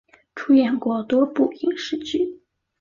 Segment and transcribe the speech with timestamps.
[0.33, 2.41] 出演过多部影视剧。